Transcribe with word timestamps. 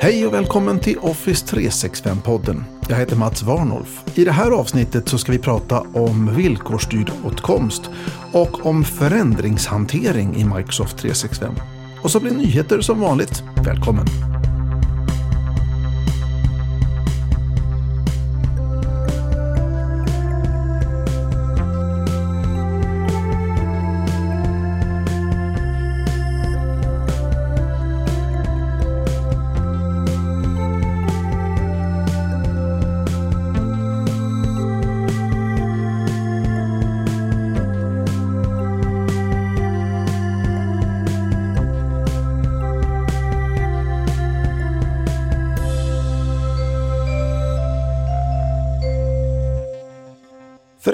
Hej 0.00 0.26
och 0.26 0.34
välkommen 0.34 0.80
till 0.80 0.98
Office 0.98 1.56
365-podden. 1.56 2.64
Jag 2.88 2.96
heter 2.96 3.16
Mats 3.16 3.42
Warnolf. 3.42 4.04
I 4.14 4.24
det 4.24 4.32
här 4.32 4.50
avsnittet 4.50 5.08
så 5.08 5.18
ska 5.18 5.32
vi 5.32 5.38
prata 5.38 5.80
om 5.80 6.36
villkorsstyrd 6.36 7.12
åtkomst 7.24 7.90
och 8.32 8.66
om 8.66 8.84
förändringshantering 8.84 10.36
i 10.36 10.44
Microsoft 10.44 10.98
365. 10.98 11.54
Och 12.02 12.10
så 12.10 12.20
blir 12.20 12.32
nyheter 12.32 12.80
som 12.80 13.00
vanligt. 13.00 13.42
Välkommen! 13.64 14.27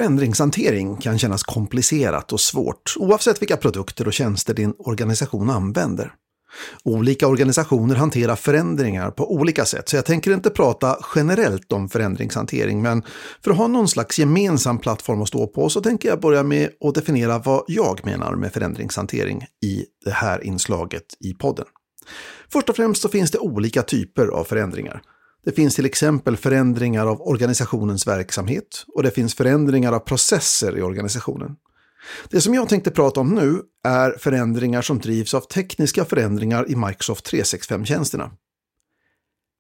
Förändringshantering 0.04 0.96
kan 0.96 1.18
kännas 1.18 1.42
komplicerat 1.42 2.32
och 2.32 2.40
svårt 2.40 2.95
oavsett 2.98 3.42
vilka 3.42 3.56
produkter 3.56 4.06
och 4.06 4.12
tjänster 4.12 4.54
din 4.54 4.74
organisation 4.78 5.50
använder. 5.50 6.12
Olika 6.84 7.28
organisationer 7.28 7.95
hanterar 7.95 8.36
förändringar 8.36 9.10
på 9.10 9.32
olika 9.32 9.64
sätt, 9.64 9.88
så 9.88 9.96
jag 9.96 10.04
tänker 10.04 10.34
inte 10.34 10.50
prata 10.50 10.98
generellt 11.14 11.73
om 11.73 11.88
förändringshantering, 11.88 12.82
men 12.82 13.02
för 13.45 13.51
att 13.51 13.56
ha 13.56 13.66
någon 13.66 13.88
slags 13.88 14.18
gemensam 14.18 14.79
plattform 14.79 15.23
att 15.23 15.29
stå 15.29 15.46
på 15.46 15.68
så 15.68 15.80
tänker 15.80 16.09
jag 16.09 16.20
börja 16.20 16.42
med 16.42 16.70
att 16.80 16.95
definiera 16.95 17.38
vad 17.38 17.64
jag 17.66 18.04
menar 18.04 18.34
med 18.34 18.52
förändringshantering 18.52 19.42
i 19.64 19.84
det 20.04 20.12
här 20.12 20.45
inslaget 20.45 21.04
i 21.20 21.34
podden. 21.34 21.66
Först 22.52 22.68
och 22.68 22.76
främst 22.76 23.02
så 23.02 23.09
finns 23.09 23.30
det 23.30 23.38
olika 23.38 23.82
typer 23.82 24.26
av 24.26 24.45
förändringar. 24.45 25.02
Det 25.45 25.52
finns 25.52 25.74
till 25.74 25.87
exempel 25.87 26.37
förändringar 26.37 27.06
av 27.06 27.20
organisationens 27.23 28.06
verksamhet 28.06 28.84
och 28.95 29.02
det 29.02 29.10
finns 29.10 29.34
förändringar 29.34 29.92
av 29.92 29.98
processer 29.98 30.78
i 30.78 30.82
organisationen. 30.82 31.56
Det 32.28 32.40
som 32.40 32.54
jag 32.54 32.68
tänkte 32.68 32.90
prata 32.90 33.20
om 33.20 33.34
nu 33.34 33.60
är 33.84 34.18
förändringar 34.18 34.82
som 34.82 34.98
drivs 34.98 35.34
av 35.34 35.40
tekniska 35.40 36.04
förändringar 36.04 36.70
i 36.70 36.76
Microsoft 36.76 37.32
365-tjänsterna. 37.32 38.30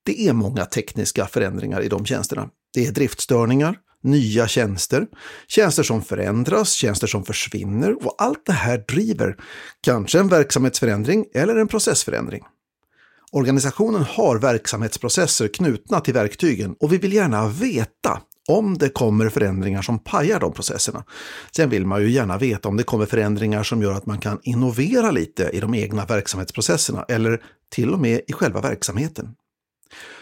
Det 0.04 0.28
är 0.28 0.32
många 0.32 0.64
tekniska 0.64 1.26
förändringar 1.26 1.82
i 1.82 1.88
de 1.88 2.04
tjänsterna. 2.04 2.48
Det 2.74 2.86
är 2.86 2.92
driftstörningar, 2.92 3.78
nya 4.02 4.48
tjänster, 4.48 5.06
tjänster 5.48 5.82
som 5.82 6.02
förändras, 6.02 6.72
tjänster 6.72 7.06
som 7.06 7.24
försvinner 7.24 8.06
och 8.06 8.14
allt 8.18 8.46
det 8.46 8.52
här 8.52 8.84
driver 8.88 9.36
kanske 9.80 10.18
en 10.18 10.28
verksamhetsförändring 10.28 11.26
eller 11.34 11.56
en 11.56 11.68
processförändring. 11.68 12.42
Organisationen 13.34 14.02
har 14.02 14.38
verksamhetsprocesser 14.38 15.48
knutna 15.48 16.00
till 16.00 16.14
verktygen 16.14 16.74
och 16.80 16.92
vi 16.92 16.98
vill 16.98 17.12
gärna 17.12 17.48
veta 17.48 18.20
om 18.48 18.78
det 18.78 18.88
kommer 18.88 19.28
förändringar 19.28 19.82
som 19.82 19.98
pajar 19.98 20.40
de 20.40 20.52
processerna. 20.52 21.04
Sen 21.56 21.70
vill 21.70 21.86
man 21.86 22.02
ju 22.02 22.10
gärna 22.10 22.38
veta 22.38 22.68
om 22.68 22.76
det 22.76 22.82
kommer 22.82 23.06
förändringar 23.06 23.62
som 23.62 23.82
gör 23.82 23.92
att 23.92 24.06
man 24.06 24.18
kan 24.18 24.38
innovera 24.42 25.10
lite 25.10 25.50
i 25.52 25.60
de 25.60 25.74
egna 25.74 26.04
verksamhetsprocesserna 26.04 27.04
eller 27.08 27.42
till 27.74 27.92
och 27.92 27.98
med 27.98 28.20
i 28.26 28.32
själva 28.32 28.60
verksamheten. 28.60 29.28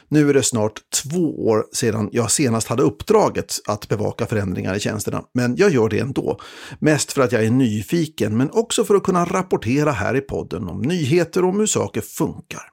Nu 0.09 0.31
är 0.31 0.35
det 0.35 0.43
snart 0.43 0.81
två 1.03 1.47
år 1.47 1.65
sedan 1.73 2.09
jag 2.13 2.31
senast 2.31 2.69
hade 2.69 2.83
uppdraget 2.83 3.55
att 3.67 3.89
bevaka 3.89 4.27
förändringar 4.27 4.75
i 4.75 4.81
tjänsterna, 4.81 5.23
men 5.35 5.57
jag 5.57 5.71
gör 5.71 5.89
det 5.89 5.99
ändå. 5.99 6.41
Mest 6.79 7.13
för 7.13 7.23
att 7.23 7.33
jag 7.33 7.45
är 7.45 7.51
nyfiken, 7.51 8.37
men 8.37 8.51
också 8.51 8.85
för 8.85 8.95
att 8.95 9.03
kunna 9.03 9.25
rapportera 9.25 9.91
här 9.91 10.17
i 10.17 10.21
podden 10.21 10.69
om 10.69 10.83
nyheter 10.83 11.43
och 11.43 11.49
om 11.49 11.59
hur 11.59 11.67
saker 11.67 12.01
funkar. 12.01 12.72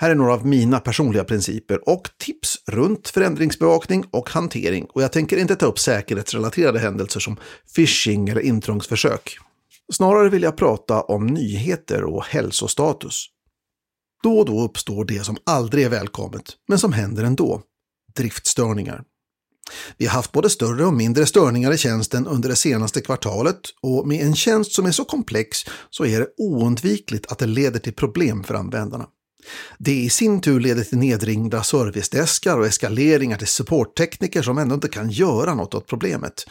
Här 0.00 0.10
är 0.10 0.14
några 0.14 0.34
av 0.34 0.46
mina 0.46 0.80
personliga 0.80 1.24
principer 1.24 1.88
och 1.88 2.08
tips 2.18 2.58
runt 2.66 3.08
förändringsbevakning 3.08 4.04
och 4.10 4.30
hantering. 4.30 4.84
Och 4.84 5.02
jag 5.02 5.12
tänker 5.12 5.36
inte 5.36 5.56
ta 5.56 5.66
upp 5.66 5.78
säkerhetsrelaterade 5.78 6.78
händelser 6.78 7.20
som 7.20 7.36
phishing 7.76 8.28
eller 8.28 8.40
intrångsförsök. 8.40 9.38
Snarare 9.92 10.28
vill 10.28 10.42
jag 10.42 10.56
prata 10.56 11.00
om 11.00 11.26
nyheter 11.26 12.04
och 12.04 12.24
hälsostatus. 12.24 13.26
Då 14.22 14.38
och 14.38 14.46
då 14.46 14.60
uppstår 14.60 15.04
det 15.04 15.24
som 15.24 15.36
aldrig 15.46 15.84
är 15.84 15.90
välkommet, 15.90 16.44
men 16.68 16.78
som 16.78 16.92
händer 16.92 17.24
ändå. 17.24 17.62
Driftstörningar. 18.16 19.02
Vi 19.96 20.06
har 20.06 20.12
haft 20.12 20.32
både 20.32 20.50
större 20.50 20.86
och 20.86 20.94
mindre 20.94 21.26
störningar 21.26 21.72
i 21.72 21.78
tjänsten 21.78 22.26
under 22.26 22.48
det 22.48 22.56
senaste 22.56 23.00
kvartalet 23.00 23.60
och 23.82 24.08
med 24.08 24.26
en 24.26 24.34
tjänst 24.34 24.72
som 24.72 24.86
är 24.86 24.92
så 24.92 25.04
komplex 25.04 25.58
så 25.90 26.04
är 26.04 26.20
det 26.20 26.28
oundvikligt 26.36 27.32
att 27.32 27.38
det 27.38 27.46
leder 27.46 27.78
till 27.78 27.94
problem 27.94 28.44
för 28.44 28.54
användarna. 28.54 29.06
Det 29.78 29.94
i 29.94 30.10
sin 30.10 30.40
tur 30.40 30.60
leder 30.60 30.84
till 30.84 30.98
nedringda 30.98 31.62
servicedeskar 31.62 32.58
och 32.58 32.66
eskaleringar 32.66 33.38
till 33.38 33.46
supporttekniker 33.46 34.42
som 34.42 34.58
ändå 34.58 34.74
inte 34.74 34.88
kan 34.88 35.10
göra 35.10 35.54
något 35.54 35.74
åt 35.74 35.86
problemet. 35.86 36.44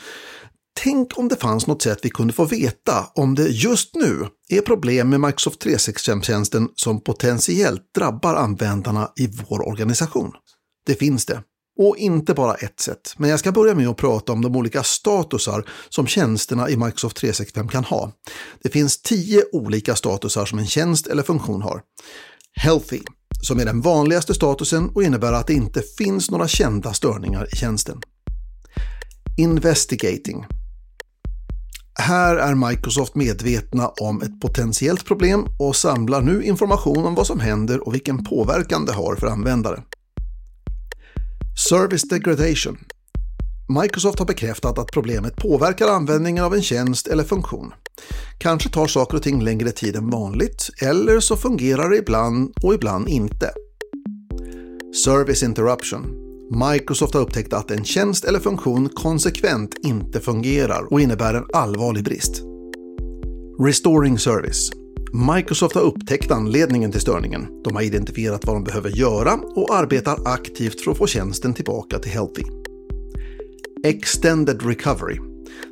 Tänk 0.84 1.18
om 1.18 1.28
det 1.28 1.36
fanns 1.36 1.68
något 1.68 1.82
sätt 1.82 2.00
vi 2.02 2.10
kunde 2.10 2.34
få 2.34 2.46
veta 2.46 3.08
om 3.16 3.36
det 3.36 3.48
just 3.48 3.96
nu 3.96 4.28
är 4.50 4.62
problem 4.62 5.10
med 5.10 5.22
Microsoft 5.22 5.66
365-tjänsten 5.66 6.68
som 6.76 7.02
potentiellt 7.02 7.82
drabbar 7.98 8.36
användarna 8.36 9.12
i 9.16 9.28
vår 9.28 9.68
organisation. 9.68 10.32
Det 10.86 10.96
finns 10.96 11.26
det. 11.26 11.44
Och 11.82 11.98
inte 11.98 12.34
bara 12.34 12.56
ett 12.56 12.80
sätt, 12.80 13.14
men 13.18 13.30
jag 13.30 13.40
ska 13.40 13.52
börja 13.52 13.76
med 13.76 13.88
att 13.88 13.98
prata 13.98 14.34
om 14.34 14.42
de 14.42 14.56
olika 14.56 14.84
statusar 14.84 15.70
som 15.90 16.08
tjänsterna 16.08 16.70
i 16.70 16.78
Microsoft 16.78 17.18
365 17.18 17.68
kan 17.68 17.84
ha. 17.84 18.12
Det 18.64 18.70
finns 18.70 19.02
tio 19.02 19.44
olika 19.52 19.96
statusar 19.96 20.46
som 20.46 20.60
en 20.60 20.68
tjänst 20.68 21.08
eller 21.08 21.24
funktion 21.24 21.62
har. 21.62 21.82
Healthy, 22.56 23.02
som 23.42 23.60
är 23.60 23.66
den 23.66 23.82
vanligaste 23.82 24.34
statusen 24.34 24.90
och 24.90 25.04
innebär 25.04 25.34
att 25.34 25.48
det 25.48 25.54
inte 25.54 25.82
finns 25.98 26.32
några 26.32 26.48
kända 26.48 26.94
störningar 26.94 27.48
i 27.54 27.56
tjänsten. 27.56 28.02
Investigating. 29.38 30.46
Här 32.00 32.36
är 32.36 32.70
Microsoft 32.70 33.16
medvetna 33.16 33.88
om 33.88 34.22
ett 34.22 34.42
potentiellt 34.42 35.06
problem 35.06 35.48
och 35.60 35.76
samlar 35.76 36.22
nu 36.22 36.44
information 36.44 37.06
om 37.06 37.16
vad 37.16 37.28
som 37.28 37.40
händer 37.40 37.88
och 37.88 37.94
vilken 37.94 38.24
påverkan 38.24 38.86
det 38.86 38.94
har 38.94 39.16
för 39.16 39.28
användare. 39.28 39.84
Service 41.70 42.10
Degradation. 42.10 42.78
Microsoft 43.82 44.20
har 44.20 44.26
bekräftat 44.26 44.78
att 44.78 44.92
problemet 44.92 45.36
påverkar 45.36 45.88
användningen 45.88 46.44
av 46.44 46.54
en 46.54 46.62
tjänst 46.62 47.08
eller 47.08 47.24
funktion. 47.24 47.74
Kanske 48.38 48.70
tar 48.70 48.88
saker 48.88 49.18
och 49.18 49.24
ting 49.24 49.44
längre 49.44 49.72
tid 49.72 49.96
än 49.96 50.10
vanligt, 50.10 50.70
eller 50.82 51.20
så 51.20 51.36
fungerar 51.36 51.90
det 51.90 51.98
ibland 51.98 52.54
och 52.64 52.74
ibland 52.74 53.10
inte. 53.10 53.52
Service 55.06 55.44
Interruption. 55.44 56.30
Microsoft 56.72 57.14
har 57.14 57.22
upptäckt 57.22 57.54
att 57.54 57.72
en 57.72 57.86
tjänst 57.86 58.26
eller 58.26 58.40
funktion 58.40 58.90
konsekvent 58.90 59.76
inte 59.84 60.20
fungerar 60.20 60.94
och 60.94 61.02
innebär 61.02 61.34
en 61.34 61.46
allvarlig 61.54 62.04
brist. 62.04 62.42
Restoring 63.60 64.20
Service. 64.20 64.72
Microsoft 65.36 65.76
har 65.76 65.82
upptäckt 65.82 66.32
anledningen 66.32 66.92
till 66.92 67.02
störningen. 67.02 67.48
De 67.64 67.76
har 67.76 67.82
identifierat 67.82 68.46
vad 68.46 68.56
de 68.56 68.64
behöver 68.64 68.90
göra 68.90 69.34
och 69.34 69.76
arbetar 69.76 70.20
aktivt 70.26 70.82
för 70.82 70.92
att 70.92 70.98
få 70.98 71.08
tjänsten 71.08 71.54
tillbaka 71.54 72.00
till 72.00 72.12
Healthy. 72.12 72.44
Extended 73.84 74.66
Recovery. 74.66 75.29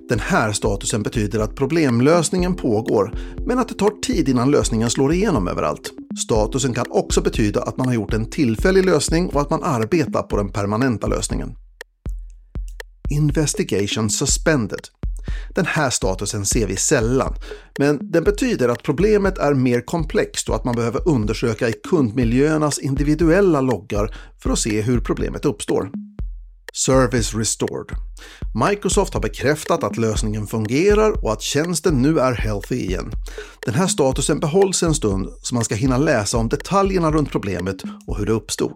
Den 0.10 0.20
här 0.20 0.52
statusen 0.52 1.04
betyder 1.04 1.40
att 1.40 1.56
problemlösningen 1.56 2.56
pågår, 2.56 3.14
men 3.46 3.60
att 3.60 3.68
det 3.68 3.74
tar 3.74 4.02
tid 4.02 4.30
innan 4.30 4.52
lösningen 4.52 4.90
slår 4.90 5.14
igenom 5.14 5.48
överallt. 5.48 5.92
Statusen 6.24 6.74
kan 6.74 6.86
också 6.90 7.22
betyda 7.22 7.62
att 7.62 7.78
man 7.78 7.88
har 7.88 7.94
gjort 7.94 8.14
en 8.14 8.30
tillfällig 8.30 8.86
lösning 8.86 9.30
och 9.30 9.42
att 9.42 9.50
man 9.50 9.64
arbetar 9.64 10.24
på 10.24 10.38
den 10.38 10.50
permanenta 10.50 11.08
lösningen. 11.08 11.56
Investigation 13.10 14.10
Suspended. 14.10 14.88
Den 15.56 15.66
här 15.66 15.90
statusen 15.90 16.46
ser 16.46 16.68
vi 16.68 16.76
sällan, 16.76 17.34
men 17.80 18.12
den 18.12 18.24
betyder 18.24 18.70
att 18.70 18.84
problemet 18.84 19.38
är 19.38 19.54
mer 19.54 19.82
komplext 19.82 20.50
och 20.50 20.56
att 20.56 20.66
man 20.66 20.76
behöver 20.76 21.08
undersöka 21.08 21.70
i 21.70 21.74
kundmiljöernas 21.90 22.80
individuella 22.80 23.62
loggar 23.62 24.16
för 24.44 24.50
att 24.50 24.60
se 24.60 24.82
hur 24.82 25.00
problemet 25.00 25.46
uppstår. 25.46 25.92
Service 26.74 27.34
Restored. 27.34 27.92
Microsoft 28.70 29.14
har 29.14 29.22
bekräftat 29.22 29.84
att 29.84 29.98
lösningen 29.98 30.48
fungerar 30.48 31.26
och 31.26 31.34
att 31.34 31.42
tjänsten 31.42 32.02
nu 32.02 32.20
är 32.20 32.34
healthy 32.34 32.76
igen. 32.76 33.12
Den 33.66 33.74
här 33.74 33.88
statusen 33.88 34.40
behålls 34.40 34.84
en 34.84 34.96
stund 34.96 35.30
så 35.42 35.56
man 35.56 35.64
ska 35.64 35.76
hinna 35.76 35.98
läsa 35.98 36.38
om 36.38 36.50
detaljerna 36.50 37.12
runt 37.12 37.32
problemet 37.32 37.78
och 38.08 38.18
hur 38.18 38.26
det 38.26 38.32
uppstod. 38.32 38.74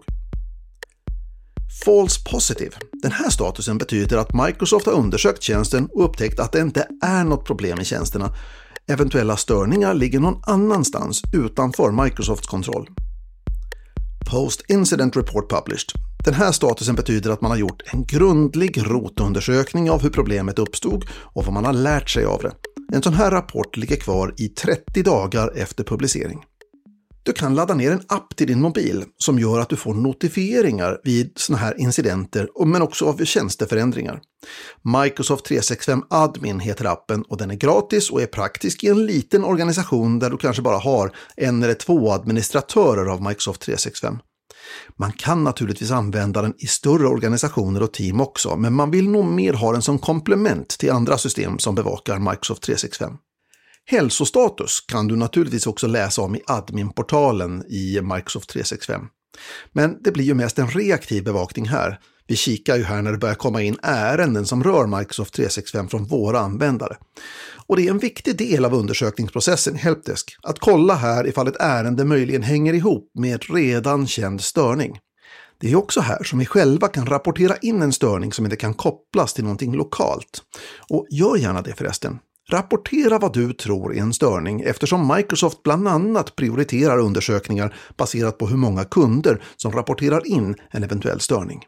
False 1.84 2.20
Positive. 2.30 2.72
Den 3.02 3.12
här 3.12 3.30
statusen 3.30 3.78
betyder 3.78 4.16
att 4.16 4.34
Microsoft 4.34 4.86
har 4.86 4.92
undersökt 4.92 5.42
tjänsten 5.42 5.88
och 5.92 6.04
upptäckt 6.04 6.40
att 6.40 6.52
det 6.52 6.60
inte 6.60 6.88
är 7.02 7.24
något 7.24 7.46
problem 7.46 7.80
i 7.80 7.84
tjänsterna. 7.84 8.34
Eventuella 8.88 9.36
störningar 9.36 9.94
ligger 9.94 10.20
någon 10.20 10.42
annanstans 10.46 11.22
utanför 11.32 12.04
Microsofts 12.04 12.46
kontroll. 12.46 12.88
Post 14.30 14.62
Incident 14.68 15.16
Report 15.16 15.50
Published. 15.50 16.11
Den 16.24 16.34
här 16.34 16.52
statusen 16.52 16.94
betyder 16.94 17.30
att 17.30 17.40
man 17.40 17.50
har 17.50 17.58
gjort 17.58 17.82
en 17.92 18.04
grundlig 18.04 18.90
rotundersökning 18.90 19.90
av 19.90 20.02
hur 20.02 20.10
problemet 20.10 20.58
uppstod 20.58 21.04
och 21.12 21.44
vad 21.44 21.54
man 21.54 21.64
har 21.64 21.72
lärt 21.72 22.10
sig 22.10 22.24
av 22.24 22.42
det. 22.42 22.52
En 22.96 23.02
sån 23.02 23.14
här 23.14 23.30
rapport 23.30 23.76
ligger 23.76 23.96
kvar 23.96 24.34
i 24.38 24.48
30 24.48 25.02
dagar 25.02 25.52
efter 25.56 25.84
publicering. 25.84 26.44
Du 27.24 27.32
kan 27.32 27.54
ladda 27.54 27.74
ner 27.74 27.92
en 27.92 28.02
app 28.08 28.36
till 28.36 28.46
din 28.46 28.60
mobil 28.60 29.04
som 29.18 29.38
gör 29.38 29.60
att 29.60 29.68
du 29.68 29.76
får 29.76 29.94
notifieringar 29.94 31.00
vid 31.04 31.32
sådana 31.36 31.64
här 31.64 31.80
incidenter, 31.80 32.48
men 32.66 32.82
också 32.82 33.06
av 33.06 33.24
tjänsteförändringar. 33.24 34.20
Microsoft 35.02 35.44
365 35.44 36.02
Admin 36.10 36.60
heter 36.60 36.84
appen 36.84 37.22
och 37.22 37.36
den 37.36 37.50
är 37.50 37.54
gratis 37.54 38.10
och 38.10 38.22
är 38.22 38.26
praktisk 38.26 38.84
i 38.84 38.88
en 38.88 39.06
liten 39.06 39.44
organisation 39.44 40.18
där 40.18 40.30
du 40.30 40.36
kanske 40.36 40.62
bara 40.62 40.78
har 40.78 41.16
en 41.36 41.62
eller 41.62 41.74
två 41.74 42.12
administratörer 42.12 43.06
av 43.06 43.22
Microsoft 43.22 43.62
365. 43.62 44.18
Man 44.96 45.12
kan 45.12 45.44
naturligtvis 45.44 45.90
använda 45.90 46.42
den 46.42 46.54
i 46.58 46.66
större 46.66 47.06
organisationer 47.06 47.82
och 47.82 47.92
team 47.92 48.20
också, 48.20 48.56
men 48.56 48.72
man 48.72 48.90
vill 48.90 49.08
nog 49.08 49.24
mer 49.24 49.52
ha 49.52 49.72
den 49.72 49.82
som 49.82 49.98
komplement 49.98 50.68
till 50.68 50.90
andra 50.90 51.18
system 51.18 51.58
som 51.58 51.74
bevakar 51.74 52.18
Microsoft 52.18 52.62
365. 52.62 53.12
Hälsostatus 53.84 54.80
kan 54.80 55.08
du 55.08 55.16
naturligtvis 55.16 55.66
också 55.66 55.86
läsa 55.86 56.22
om 56.22 56.36
i 56.36 56.42
adminportalen 56.46 57.64
i 57.68 58.00
Microsoft 58.02 58.48
365. 58.48 59.00
Men 59.72 60.02
det 60.02 60.12
blir 60.12 60.24
ju 60.24 60.34
mest 60.34 60.58
en 60.58 60.68
reaktiv 60.68 61.24
bevakning 61.24 61.68
här. 61.68 61.98
Vi 62.26 62.36
kikar 62.36 62.76
ju 62.76 62.84
här 62.84 63.02
när 63.02 63.12
det 63.12 63.18
börjar 63.18 63.34
komma 63.34 63.62
in 63.62 63.76
ärenden 63.82 64.46
som 64.46 64.64
rör 64.64 64.98
Microsoft 64.98 65.34
365 65.34 65.88
från 65.88 66.04
våra 66.04 66.40
användare. 66.40 66.96
Och 67.66 67.76
det 67.76 67.86
är 67.86 67.90
en 67.90 67.98
viktig 67.98 68.36
del 68.36 68.64
av 68.64 68.74
undersökningsprocessen 68.74 69.74
i 69.74 69.78
Helpdesk 69.78 70.36
att 70.42 70.58
kolla 70.58 70.94
här 70.94 71.26
ifall 71.26 71.48
ett 71.48 71.60
ärende 71.60 72.04
möjligen 72.04 72.42
hänger 72.42 72.74
ihop 72.74 73.10
med 73.14 73.44
redan 73.54 74.06
känd 74.06 74.40
störning. 74.40 74.98
Det 75.60 75.72
är 75.72 75.76
också 75.76 76.00
här 76.00 76.24
som 76.24 76.38
vi 76.38 76.46
själva 76.46 76.88
kan 76.88 77.06
rapportera 77.06 77.56
in 77.56 77.82
en 77.82 77.92
störning 77.92 78.32
som 78.32 78.44
inte 78.44 78.56
kan 78.56 78.74
kopplas 78.74 79.34
till 79.34 79.44
någonting 79.44 79.74
lokalt. 79.74 80.42
Och 80.88 81.06
gör 81.10 81.36
gärna 81.36 81.62
det 81.62 81.74
förresten. 81.74 82.18
Rapportera 82.50 83.18
vad 83.18 83.32
du 83.32 83.52
tror 83.52 83.94
är 83.94 84.00
en 84.00 84.12
störning 84.12 84.60
eftersom 84.60 85.14
Microsoft 85.16 85.62
bland 85.62 85.88
annat 85.88 86.36
prioriterar 86.36 86.98
undersökningar 86.98 87.74
baserat 87.96 88.38
på 88.38 88.46
hur 88.46 88.56
många 88.56 88.84
kunder 88.84 89.42
som 89.56 89.72
rapporterar 89.72 90.26
in 90.26 90.54
en 90.70 90.84
eventuell 90.84 91.20
störning. 91.20 91.64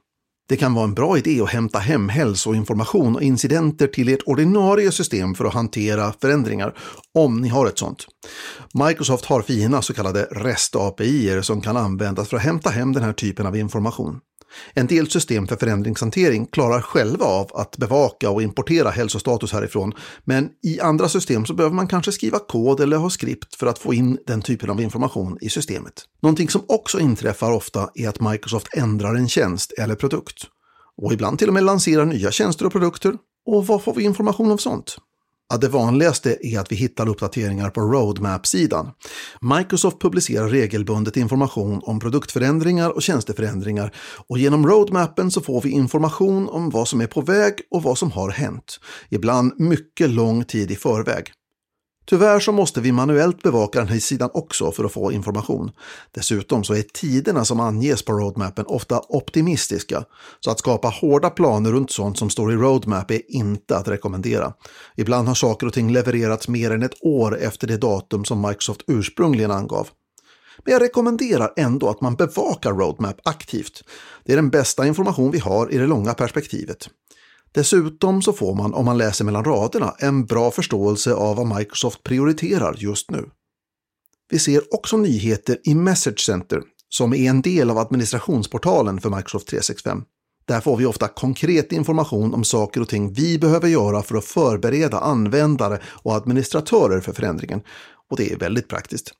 Det 0.49 0.57
kan 0.57 0.75
vara 0.75 0.85
en 0.85 0.95
bra 0.95 1.19
idé 1.19 1.41
att 1.41 1.51
hämta 1.51 1.79
hem 1.79 2.09
hälsoinformation 2.09 3.17
och 3.17 3.23
incidenter 3.23 3.87
till 3.87 4.09
ert 4.09 4.23
ordinarie 4.27 4.93
system 4.93 5.35
för 5.35 5.45
att 5.45 5.55
hantera 5.55 6.15
förändringar, 6.21 6.75
om 7.15 7.41
ni 7.41 7.49
har 7.49 7.67
ett 7.67 7.79
sånt. 7.79 8.07
Microsoft 8.75 9.25
har 9.25 9.43
fina 9.43 9.83
så 9.83 9.95
kallade 9.95 10.29
REST-API 10.31 11.43
som 11.43 11.61
kan 11.61 11.77
användas 11.77 12.29
för 12.29 12.37
att 12.37 12.43
hämta 12.43 12.71
hem 12.71 12.93
den 12.93 13.03
här 13.03 13.13
typen 13.13 13.47
av 13.47 13.57
information. 13.57 14.21
En 14.75 14.87
del 14.87 15.11
system 15.11 15.47
för 15.47 15.57
förändringshantering 15.57 16.47
klarar 16.47 16.81
själva 16.81 17.25
av 17.25 17.51
att 17.55 17.77
bevaka 17.77 18.31
och 18.31 18.43
importera 18.43 18.91
hälsostatus 18.91 19.53
härifrån, 19.53 19.93
men 20.25 20.49
i 20.63 20.81
andra 20.81 21.09
system 21.09 21.47
så 21.47 21.55
behöver 21.55 21.77
man 21.77 21.89
kanske 21.89 22.13
skriva 22.13 22.39
kod 22.39 22.81
eller 22.81 22.97
ha 22.97 23.11
skript 23.11 23.55
för 23.55 23.67
att 23.67 23.79
få 23.79 23.95
in 23.95 24.19
den 24.27 24.43
typen 24.43 24.71
av 24.71 24.81
information 24.81 25.39
i 25.41 25.49
systemet. 25.49 25.95
Någonting 26.23 26.49
som 26.49 26.65
också 26.69 27.01
inträffar 27.01 27.53
ofta 27.53 27.91
är 27.95 28.09
att 28.09 28.21
Microsoft 28.21 28.77
ändrar 28.77 29.15
en 29.15 29.29
tjänst 29.29 29.73
eller 29.79 29.95
produkt. 29.95 30.47
Och 30.97 31.13
ibland 31.13 31.39
till 31.39 31.49
och 31.49 31.55
med 31.55 31.65
lanserar 31.65 32.05
nya 32.05 32.31
tjänster 32.31 32.67
och 32.67 32.73
produkter. 32.73 33.15
Och 33.47 33.67
var 33.67 33.79
får 33.79 33.95
vi 33.95 34.05
information 34.05 34.51
om 34.51 34.59
sånt? 34.59 34.97
Ja, 35.49 35.57
det 35.57 35.69
vanligaste 35.69 36.39
är 36.41 36.61
att 36.61 36.73
vi 36.73 36.77
hittar 36.77 37.09
uppdateringar 37.09 37.71
på 37.71 37.81
Roadmap-sidan. 37.81 38.91
Microsoft 39.41 40.01
publicerar 40.01 40.49
regelbundet 40.49 41.17
information 41.17 41.81
om 41.83 42.01
produktförändringar 42.01 42.91
och 42.91 43.03
tjänsteförändringar 43.03 43.95
och 44.29 44.39
genom 44.39 44.67
Roadmappen 44.67 45.31
så 45.31 45.41
får 45.41 45.61
vi 45.61 45.71
information 45.71 46.49
om 46.49 46.71
vad 46.71 46.89
som 46.89 47.01
är 47.01 47.07
på 47.07 47.21
väg 47.21 47.55
och 47.71 47.83
vad 47.83 47.99
som 47.99 48.13
har 48.13 48.31
hänt. 48.31 48.81
Ibland 49.09 49.61
mycket 49.61 50.11
lång 50.11 50.45
tid 50.45 50.71
i 50.71 50.77
förväg. 50.77 51.33
Tyvärr 52.07 52.41
så 52.41 52.53
måste 52.53 52.81
vi 52.81 52.93
manuellt 52.93 53.43
bevaka 53.43 53.79
den 53.79 53.89
här 53.89 53.99
sidan 53.99 54.31
också 54.35 54.73
för 54.73 54.85
att 54.85 54.93
få 54.93 55.13
information. 55.13 55.71
Dessutom 56.13 56.65
så 56.65 56.75
är 56.75 56.83
tiderna 56.83 57.45
som 57.45 57.61
anges 57.61 58.05
på 58.05 58.13
roadmappen 58.13 58.67
ofta 58.67 59.01
optimistiska, 59.09 60.05
så 60.41 60.51
att 60.51 60.59
skapa 60.59 60.89
hårda 60.89 61.31
planer 61.31 61.73
runt 61.73 61.91
sånt 61.91 62.19
som 62.19 62.31
står 62.31 62.53
i 62.53 62.57
roadmap 62.57 63.11
är 63.11 63.21
inte 63.29 63.77
att 63.77 63.89
rekommendera. 63.89 64.53
Ibland 64.97 65.29
har 65.29 65.35
saker 65.35 65.67
och 65.67 65.73
ting 65.73 65.93
levererats 65.93 66.49
mer 66.49 66.71
än 66.71 66.83
ett 66.83 67.05
år 67.05 67.39
efter 67.39 67.67
det 67.67 67.77
datum 67.77 68.25
som 68.25 68.41
Microsoft 68.41 68.81
ursprungligen 68.87 69.51
angav. 69.51 69.89
Men 70.65 70.73
jag 70.73 70.83
rekommenderar 70.83 71.53
ändå 71.57 71.89
att 71.89 72.01
man 72.01 72.15
bevakar 72.15 72.73
roadmap 72.73 73.21
aktivt. 73.25 73.83
Det 74.25 74.33
är 74.33 74.37
den 74.37 74.51
bästa 74.51 74.87
information 74.87 75.31
vi 75.31 75.39
har 75.39 75.73
i 75.73 75.79
det 75.79 75.87
långa 75.87 76.15
perspektivet. 76.15 76.89
Dessutom 77.55 78.23
så 78.23 78.33
får 78.33 78.55
man, 78.55 78.75
om 78.75 78.85
man 78.85 78.99
läser 78.99 79.25
mellan 79.25 79.45
raderna, 79.45 79.95
en 79.99 80.27
bra 80.27 80.51
förståelse 80.51 81.15
av 81.15 81.37
vad 81.37 81.57
Microsoft 81.57 82.03
prioriterar 82.03 82.77
just 82.79 83.11
nu. 83.11 83.31
Vi 84.31 84.39
ser 84.39 84.75
också 84.75 84.97
nyheter 84.97 85.59
i 85.65 85.75
Message 85.75 86.21
Center, 86.21 86.63
som 86.89 87.15
är 87.15 87.31
en 87.31 87.43
del 87.43 87.71
av 87.71 87.79
administrationsportalen 87.79 89.01
för 89.01 89.11
Microsoft 89.11 89.49
365. 89.49 90.03
Där 90.47 90.61
får 90.61 90.77
vi 90.77 90.87
ofta 90.87 91.09
konkret 91.09 91.73
information 91.73 92.35
om 92.35 92.45
saker 92.45 92.81
och 92.81 92.89
ting 92.89 93.13
vi 93.13 93.39
behöver 93.39 93.69
göra 93.69 94.03
för 94.03 94.17
att 94.17 94.25
förbereda 94.25 94.99
användare 94.99 95.81
och 95.87 96.15
administratörer 96.15 97.01
för 97.01 97.13
förändringen. 97.13 97.61
Och 98.11 98.17
det 98.17 98.33
är 98.33 98.37
väldigt 98.37 98.69
praktiskt. 98.69 99.13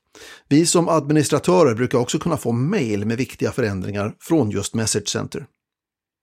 Vi 0.49 0.65
som 0.65 0.89
administratörer 0.89 1.75
brukar 1.75 1.97
också 1.97 2.19
kunna 2.19 2.37
få 2.37 2.51
mejl 2.51 3.05
med 3.05 3.17
viktiga 3.17 3.51
förändringar 3.51 4.13
från 4.19 4.51
just 4.51 4.75
Message 4.75 5.09
Center. 5.09 5.45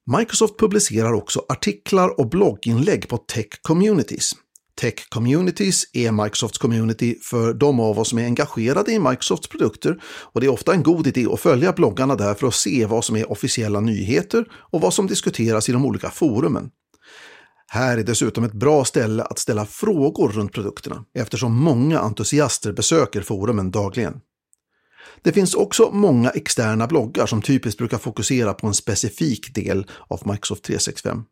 Microsoft 0.07 0.59
publicerar 0.59 1.13
också 1.13 1.45
artiklar 1.49 2.21
och 2.21 2.29
blogginlägg 2.29 3.09
på 3.09 3.17
Tech 3.17 3.47
Communities. 3.63 4.33
Tech 4.81 5.09
Communities 5.09 5.83
är 5.93 6.13
Microsofts 6.13 6.59
community 6.59 7.19
för 7.23 7.55
de 7.55 7.81
av 7.81 7.99
oss 7.99 8.09
som 8.09 8.19
är 8.19 8.25
engagerade 8.25 8.93
i 8.93 8.99
Microsofts 8.99 9.49
produkter 9.49 10.03
och 10.05 10.41
det 10.41 10.47
är 10.47 10.51
ofta 10.51 10.73
en 10.73 10.83
god 10.83 11.07
idé 11.07 11.27
att 11.33 11.41
följa 11.41 11.73
bloggarna 11.73 12.17
där 12.17 12.35
för 12.35 12.47
att 12.47 12.55
se 12.55 12.87
vad 12.87 13.05
som 13.05 13.17
är 13.17 13.33
officiella 13.33 13.81
nyheter 13.81 14.45
och 14.53 14.81
vad 14.81 14.95
som 14.95 15.07
diskuteras 15.07 15.69
i 15.69 15.73
de 15.73 15.87
olika 15.87 16.11
forumen. 16.11 16.71
Här 17.69 17.99
är 17.99 18.03
dessutom 18.03 18.45
ett 18.45 18.53
bra 18.53 18.85
ställe 18.85 19.23
att 19.23 19.39
ställa 19.39 19.67
frågor 19.67 20.29
runt 20.29 20.53
produkterna 20.53 21.05
eftersom 21.15 21.57
många 21.57 21.99
entusiaster 21.99 22.73
besöker 22.73 23.23
forumen 23.23 23.71
dagligen. 23.71 24.21
Det 25.23 25.33
finns 25.33 25.55
också 25.55 25.91
många 25.93 26.31
externa 26.31 26.87
bloggar 26.87 27.27
som 27.27 27.43
typiskt 27.43 27.79
brukar 27.79 27.99
fokusera 27.99 28.55
på 28.55 28.67
en 28.67 28.75
specifik 28.75 29.55
del 29.55 29.87
av 30.09 30.23
Microsoft 30.25 30.65
365. 30.65 31.25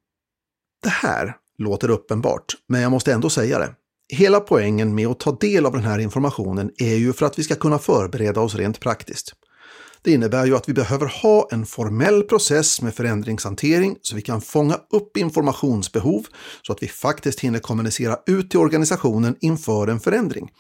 Det 0.82 0.88
här 0.88 1.36
låter 1.58 1.90
uppenbart, 1.90 2.44
men 2.68 2.80
jag 2.80 2.90
måste 2.90 3.12
ändå 3.12 3.30
säga 3.30 3.58
det. 3.58 3.74
Hela 4.12 4.40
poängen 4.40 4.94
med 4.94 5.06
att 5.06 5.20
ta 5.20 5.36
del 5.36 5.66
av 5.66 5.72
den 5.72 5.84
här 5.84 5.98
informationen 5.98 6.70
är 6.76 6.94
ju 6.94 7.12
för 7.12 7.26
att 7.26 7.38
vi 7.38 7.42
ska 7.42 7.54
kunna 7.54 7.78
förbereda 7.78 8.40
oss 8.40 8.54
rent 8.54 8.80
praktiskt. 8.80 9.32
Det 10.02 10.12
innebär 10.12 10.46
ju 10.46 10.56
att 10.56 10.68
vi 10.68 10.72
behöver 10.72 11.06
ha 11.06 11.48
en 11.52 11.66
formell 11.66 12.22
process 12.22 12.82
med 12.82 12.94
förändringshantering 12.94 13.96
så 14.02 14.16
vi 14.16 14.22
kan 14.22 14.40
fånga 14.40 14.78
upp 14.90 15.16
informationsbehov 15.16 16.26
så 16.62 16.72
att 16.72 16.82
vi 16.82 16.88
faktiskt 16.88 17.40
hinner 17.40 17.58
kommunicera 17.58 18.18
ut 18.26 18.50
till 18.50 18.58
organisationen 18.58 19.36
inför 19.40 19.88
en 19.88 20.00
förändring. 20.00 20.50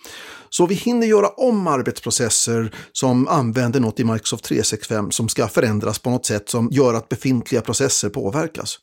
Så 0.50 0.66
vi 0.66 0.74
hinner 0.74 1.06
göra 1.06 1.28
om 1.28 1.66
arbetsprocesser 1.66 2.74
som 2.92 3.28
använder 3.28 3.80
något 3.80 4.00
i 4.00 4.04
Microsoft 4.04 4.44
365 4.44 5.10
som 5.10 5.28
ska 5.28 5.48
förändras 5.48 5.98
på 5.98 6.10
något 6.10 6.26
sätt 6.26 6.48
som 6.48 6.68
gör 6.72 6.94
att 6.94 7.08
befintliga 7.08 7.60
processer 7.60 8.08
påverkas. 8.08 8.78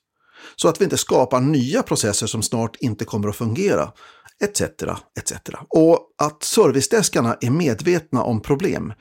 Så 0.55 0.67
att 0.67 0.81
vi 0.81 0.83
inte 0.83 0.97
skapar 0.97 1.41
nya 1.41 1.83
processer 1.83 2.27
som 2.27 2.43
snart 2.43 2.75
inte 2.75 3.05
kommer 3.05 3.29
att 3.29 3.35
fungera 3.35 3.91
etc. 4.43 4.61
etc. 5.19 5.33
Och 5.69 5.99
att 6.17 6.43
servicedeskarna 6.43 7.37
är 7.41 7.49
medvetna 7.49 8.23
om 8.23 8.41
problem 8.41 8.93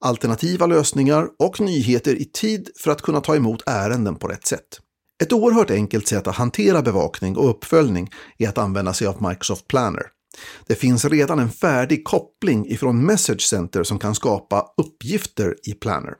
alternativa 0.00 0.66
lösningar 0.66 1.28
och 1.38 1.60
nyheter 1.60 2.14
i 2.14 2.24
tid 2.24 2.70
för 2.82 2.90
att 2.90 3.02
kunna 3.02 3.20
ta 3.20 3.36
emot 3.36 3.62
ärenden 3.66 4.16
på 4.16 4.28
rätt 4.28 4.46
sätt. 4.46 4.80
Ett 5.22 5.32
oerhört 5.32 5.70
enkelt 5.70 6.08
sätt 6.08 6.26
att 6.26 6.36
hantera 6.36 6.82
bevakning 6.82 7.36
och 7.36 7.50
uppföljning 7.50 8.10
är 8.38 8.48
att 8.48 8.58
använda 8.58 8.94
sig 8.94 9.06
av 9.06 9.22
Microsoft 9.28 9.68
Planner. 9.68 10.02
Det 10.66 10.74
finns 10.74 11.04
redan 11.04 11.38
en 11.38 11.50
färdig 11.50 12.04
koppling 12.04 12.66
ifrån 12.66 13.06
Message 13.06 13.42
Center 13.42 13.82
som 13.82 13.98
kan 13.98 14.14
skapa 14.14 14.66
uppgifter 14.76 15.54
i 15.62 15.74
Planner. 15.74 16.14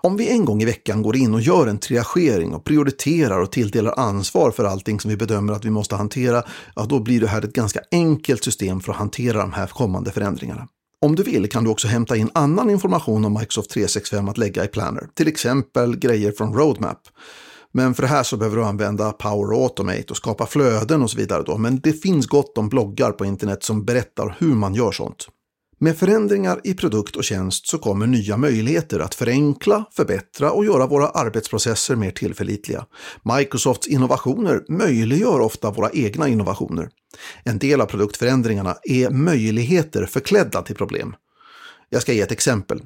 Om 0.00 0.16
vi 0.16 0.28
en 0.28 0.44
gång 0.44 0.62
i 0.62 0.64
veckan 0.64 1.02
går 1.02 1.16
in 1.16 1.34
och 1.34 1.40
gör 1.40 1.66
en 1.66 1.78
triagering 1.78 2.54
och 2.54 2.64
prioriterar 2.64 3.40
och 3.40 3.52
tilldelar 3.52 3.98
ansvar 3.98 4.50
för 4.50 4.64
allting 4.64 5.00
som 5.00 5.10
vi 5.10 5.16
bedömer 5.16 5.52
att 5.52 5.64
vi 5.64 5.70
måste 5.70 5.96
hantera, 5.96 6.42
ja 6.76 6.86
då 6.88 7.00
blir 7.00 7.20
det 7.20 7.28
här 7.28 7.44
ett 7.44 7.52
ganska 7.52 7.80
enkelt 7.90 8.44
system 8.44 8.80
för 8.80 8.92
att 8.92 8.98
hantera 8.98 9.38
de 9.38 9.52
här 9.52 9.66
kommande 9.66 10.10
förändringarna. 10.10 10.68
Om 11.00 11.16
du 11.16 11.22
vill 11.22 11.48
kan 11.48 11.64
du 11.64 11.70
också 11.70 11.88
hämta 11.88 12.16
in 12.16 12.30
annan 12.32 12.70
information 12.70 13.24
om 13.24 13.34
Microsoft 13.34 13.70
365 13.70 14.28
att 14.28 14.38
lägga 14.38 14.64
i 14.64 14.68
Planner, 14.68 15.08
till 15.14 15.28
exempel 15.28 15.96
grejer 15.96 16.32
från 16.32 16.54
Roadmap. 16.54 17.00
Men 17.72 17.94
för 17.94 18.02
det 18.02 18.08
här 18.08 18.22
så 18.22 18.36
behöver 18.36 18.56
du 18.56 18.64
använda 18.64 19.12
Power 19.12 19.62
Automate 19.62 20.04
och 20.10 20.16
skapa 20.16 20.46
flöden 20.46 21.02
och 21.02 21.10
så 21.10 21.18
vidare. 21.18 21.42
Då. 21.46 21.58
Men 21.58 21.80
det 21.80 21.92
finns 21.92 22.26
gott 22.26 22.58
om 22.58 22.68
bloggar 22.68 23.12
på 23.12 23.24
internet 23.24 23.62
som 23.62 23.84
berättar 23.84 24.36
hur 24.38 24.54
man 24.54 24.74
gör 24.74 24.92
sånt. 24.92 25.28
Med 25.80 25.96
förändringar 25.96 26.60
i 26.64 26.74
produkt 26.74 27.16
och 27.16 27.24
tjänst 27.24 27.68
så 27.68 27.78
kommer 27.78 28.06
nya 28.06 28.36
möjligheter 28.36 29.00
att 29.00 29.14
förenkla, 29.14 29.84
förbättra 29.92 30.50
och 30.50 30.64
göra 30.64 30.86
våra 30.86 31.08
arbetsprocesser 31.08 31.96
mer 31.96 32.10
tillförlitliga. 32.10 32.86
Microsofts 33.36 33.86
innovationer 33.86 34.64
möjliggör 34.68 35.40
ofta 35.40 35.70
våra 35.70 35.90
egna 35.90 36.28
innovationer. 36.28 36.88
En 37.44 37.58
del 37.58 37.80
av 37.80 37.86
produktförändringarna 37.86 38.76
är 38.82 39.10
möjligheter 39.10 40.06
förklädda 40.06 40.62
till 40.62 40.76
problem. 40.76 41.14
Jag 41.90 42.02
ska 42.02 42.12
ge 42.12 42.20
ett 42.20 42.32
exempel. 42.32 42.80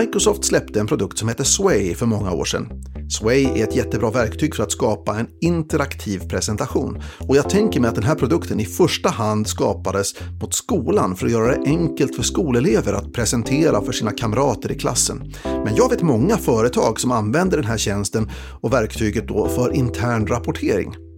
Microsoft 0.00 0.44
släppte 0.44 0.80
en 0.80 0.86
produkt 0.86 1.18
som 1.18 1.28
heter 1.28 1.44
Sway 1.44 1.94
för 1.94 2.06
många 2.06 2.32
år 2.32 2.44
sedan. 2.44 2.84
Sway 3.10 3.44
är 3.44 3.64
ett 3.64 3.76
jättebra 3.76 4.10
verktyg 4.10 4.54
för 4.54 4.62
att 4.62 4.72
skapa 4.72 5.18
en 5.18 5.28
interaktiv 5.40 6.28
presentation. 6.28 7.02
Och 7.18 7.36
jag 7.36 7.50
tänker 7.50 7.80
mig 7.80 7.88
att 7.88 7.94
den 7.94 8.04
här 8.04 8.14
produkten 8.14 8.60
i 8.60 8.64
första 8.64 9.08
hand 9.08 9.46
skapades 9.46 10.14
mot 10.40 10.54
skolan 10.54 11.16
för 11.16 11.26
att 11.26 11.32
göra 11.32 11.56
det 11.56 11.62
enkelt 11.66 12.16
för 12.16 12.22
skolelever 12.22 12.92
att 12.92 13.12
presentera 13.12 13.82
för 13.82 13.92
sina 13.92 14.10
kamrater 14.10 14.72
i 14.72 14.78
klassen. 14.78 15.32
Men 15.44 15.76
jag 15.76 15.90
vet 15.90 16.02
många 16.02 16.36
företag 16.36 17.00
som 17.00 17.10
använder 17.10 17.56
den 17.56 17.66
här 17.66 17.78
tjänsten 17.78 18.30
och 18.60 18.72
verktyget 18.72 19.28
då 19.28 19.48
för 19.48 19.72
intern 19.72 20.26
rapportering. 20.26 21.11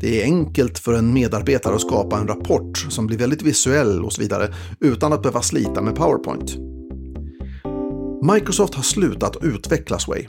Det 0.00 0.20
är 0.20 0.24
enkelt 0.24 0.78
för 0.78 0.94
en 0.94 1.14
medarbetare 1.14 1.74
att 1.74 1.80
skapa 1.80 2.18
en 2.18 2.28
rapport 2.28 2.78
som 2.78 3.06
blir 3.06 3.18
väldigt 3.18 3.42
visuell 3.42 4.04
och 4.04 4.12
så 4.12 4.20
vidare 4.20 4.54
utan 4.80 5.12
att 5.12 5.22
behöva 5.22 5.42
slita 5.42 5.82
med 5.82 5.94
PowerPoint. 5.94 6.56
Microsoft 8.34 8.74
har 8.74 8.82
slutat 8.82 9.36
utveckla 9.42 9.98
Sway. 9.98 10.26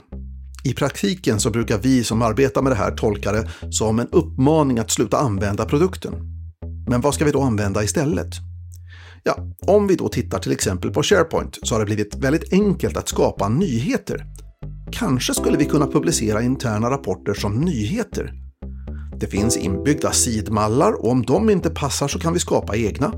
I 0.64 0.72
praktiken 0.74 1.40
så 1.40 1.50
brukar 1.50 1.78
vi 1.78 2.04
som 2.04 2.22
arbetar 2.22 2.62
med 2.62 2.72
det 2.72 2.76
här 2.76 2.90
tolka 2.90 3.32
det 3.32 3.48
som 3.70 3.98
en 3.98 4.08
uppmaning 4.12 4.78
att 4.78 4.90
sluta 4.90 5.18
använda 5.18 5.64
produkten. 5.64 6.14
Men 6.88 7.00
vad 7.00 7.14
ska 7.14 7.24
vi 7.24 7.30
då 7.30 7.40
använda 7.42 7.84
istället? 7.84 8.28
Ja, 9.22 9.36
om 9.66 9.86
vi 9.86 9.96
då 9.96 10.08
tittar 10.08 10.38
till 10.38 10.52
exempel 10.52 10.90
på 10.90 11.02
SharePoint 11.02 11.58
så 11.62 11.74
har 11.74 11.80
det 11.80 11.86
blivit 11.86 12.14
väldigt 12.14 12.52
enkelt 12.52 12.96
att 12.96 13.08
skapa 13.08 13.48
nyheter. 13.48 14.26
Kanske 14.92 15.34
skulle 15.34 15.58
vi 15.58 15.64
kunna 15.64 15.86
publicera 15.86 16.42
interna 16.42 16.90
rapporter 16.90 17.34
som 17.34 17.60
nyheter 17.60 18.43
det 19.20 19.26
finns 19.26 19.56
inbyggda 19.56 20.12
sidmallar 20.12 20.92
och 20.92 21.10
om 21.10 21.22
de 21.22 21.50
inte 21.50 21.70
passar 21.70 22.08
så 22.08 22.18
kan 22.18 22.32
vi 22.32 22.38
skapa 22.38 22.76
egna. 22.76 23.12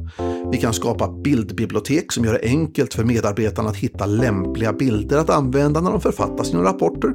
Vi 0.52 0.58
kan 0.58 0.72
skapa 0.72 1.08
bildbibliotek 1.08 2.12
som 2.12 2.24
gör 2.24 2.32
det 2.32 2.48
enkelt 2.48 2.94
för 2.94 3.04
medarbetarna 3.04 3.68
att 3.68 3.76
hitta 3.76 4.06
lämpliga 4.06 4.72
bilder 4.72 5.18
att 5.18 5.30
använda 5.30 5.80
när 5.80 5.90
de 5.90 6.00
författar 6.00 6.44
sina 6.44 6.62
rapporter. 6.62 7.14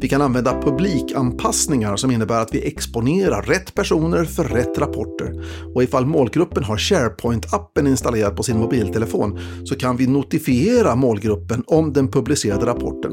Vi 0.00 0.08
kan 0.08 0.22
använda 0.22 0.62
publikanpassningar 0.62 1.96
som 1.96 2.10
innebär 2.10 2.40
att 2.40 2.54
vi 2.54 2.66
exponerar 2.66 3.42
rätt 3.42 3.74
personer 3.74 4.24
för 4.24 4.44
rätt 4.44 4.78
rapporter. 4.78 5.44
Och 5.74 5.82
ifall 5.82 6.06
målgruppen 6.06 6.64
har 6.64 6.76
SharePoint-appen 6.76 7.88
installerad 7.88 8.36
på 8.36 8.42
sin 8.42 8.58
mobiltelefon 8.58 9.38
så 9.64 9.74
kan 9.74 9.96
vi 9.96 10.06
notifiera 10.06 10.96
målgruppen 10.96 11.62
om 11.66 11.92
den 11.92 12.10
publicerade 12.10 12.66
rapporten. 12.66 13.12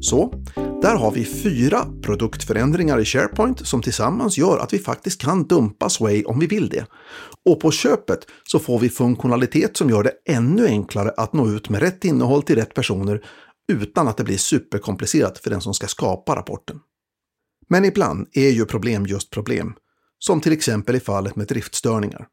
Så, 0.00 0.34
där 0.84 0.96
har 0.96 1.10
vi 1.10 1.24
fyra 1.24 1.86
produktförändringar 2.02 3.00
i 3.00 3.04
SharePoint 3.04 3.66
som 3.66 3.82
tillsammans 3.82 4.38
gör 4.38 4.58
att 4.58 4.72
vi 4.72 4.78
faktiskt 4.78 5.20
kan 5.20 5.46
dumpa 5.46 5.88
Sway 5.88 6.24
om 6.24 6.38
vi 6.38 6.46
vill 6.46 6.68
det. 6.68 6.86
Och 7.44 7.60
på 7.60 7.70
köpet 7.70 8.18
så 8.44 8.58
får 8.58 8.78
vi 8.78 8.88
funktionalitet 8.88 9.76
som 9.76 9.90
gör 9.90 10.02
det 10.02 10.12
ännu 10.28 10.66
enklare 10.66 11.10
att 11.16 11.32
nå 11.32 11.48
ut 11.48 11.68
med 11.68 11.80
rätt 11.80 12.04
innehåll 12.04 12.42
till 12.42 12.56
rätt 12.56 12.74
personer 12.74 13.24
utan 13.72 14.08
att 14.08 14.16
det 14.16 14.24
blir 14.24 14.36
superkomplicerat 14.36 15.38
för 15.38 15.50
den 15.50 15.60
som 15.60 15.74
ska 15.74 15.86
skapa 15.86 16.36
rapporten. 16.36 16.80
Men 17.68 17.84
ibland 17.84 18.28
är 18.32 18.50
ju 18.50 18.64
problem 18.64 19.06
just 19.06 19.30
problem, 19.30 19.74
som 20.18 20.40
till 20.40 20.52
exempel 20.52 20.96
i 20.96 21.00
fallet 21.00 21.36
med 21.36 21.46
driftstörningar. 21.46 22.26